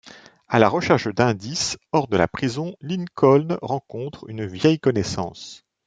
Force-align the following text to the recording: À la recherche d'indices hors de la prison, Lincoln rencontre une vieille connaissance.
À 0.49 0.57
la 0.57 0.67
recherche 0.67 1.07
d'indices 1.09 1.77
hors 1.91 2.07
de 2.07 2.17
la 2.17 2.27
prison, 2.27 2.73
Lincoln 2.81 3.59
rencontre 3.61 4.27
une 4.31 4.47
vieille 4.47 4.79
connaissance. 4.79 5.63